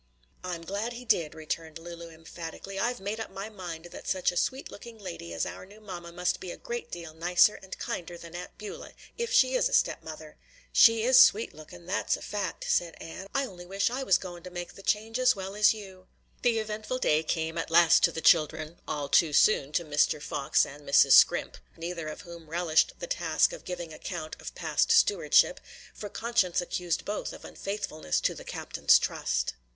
"I'm 0.43 0.63
glad 0.63 0.93
he 0.93 1.05
did," 1.05 1.35
returned 1.35 1.77
Lulu 1.77 2.09
emphatically. 2.09 2.79
"I've 2.79 2.99
made 2.99 3.19
up 3.19 3.29
my 3.29 3.49
mind 3.49 3.89
that 3.91 4.07
such 4.07 4.31
a 4.31 4.35
sweet 4.35 4.71
looking 4.71 4.97
lady 4.97 5.31
as 5.31 5.45
our 5.45 5.63
new 5.63 5.79
mamma 5.79 6.11
must 6.11 6.39
be 6.39 6.49
a 6.49 6.57
great 6.57 6.89
deal 6.89 7.13
nicer 7.13 7.53
and 7.61 7.77
kinder 7.77 8.17
than 8.17 8.33
Aunt 8.35 8.57
Beulah, 8.57 8.93
if 9.19 9.31
she 9.31 9.53
is 9.53 9.69
a 9.69 9.73
step 9.73 10.01
mother." 10.01 10.37
"She 10.73 11.03
is 11.03 11.19
sweet 11.19 11.53
lookin', 11.53 11.85
that's 11.85 12.17
a 12.17 12.23
fact," 12.23 12.65
said 12.67 12.95
Ann. 12.99 13.27
"I 13.35 13.45
only 13.45 13.63
wish 13.67 13.91
I 13.91 14.01
was 14.01 14.17
goin' 14.17 14.41
to 14.41 14.49
make 14.49 14.73
the 14.73 14.81
change 14.81 15.19
as 15.19 15.35
well 15.35 15.53
as 15.53 15.71
you." 15.71 16.07
The 16.41 16.57
eventful 16.57 16.97
day 16.97 17.21
came 17.21 17.55
at 17.59 17.69
last 17.69 18.01
to 18.05 18.11
the 18.11 18.21
children; 18.21 18.79
all 18.87 19.07
too 19.07 19.33
soon 19.33 19.71
to 19.73 19.85
Mr. 19.85 20.19
Fox 20.19 20.65
and 20.65 20.81
Mrs. 20.81 21.11
Scrimp, 21.11 21.57
neither 21.77 22.07
of 22.07 22.21
whom 22.21 22.49
relished 22.49 22.93
the 22.97 23.05
task 23.05 23.53
of 23.53 23.65
giving 23.65 23.93
account 23.93 24.35
of 24.39 24.55
past 24.55 24.91
stewardship; 24.91 25.59
for 25.93 26.09
conscience 26.09 26.59
accused 26.59 27.05
both 27.05 27.31
of 27.33 27.45
unfaithfulness 27.45 28.19
to 28.21 28.33
the 28.33 28.43
captain's 28.43 28.97
trust. 28.97 29.53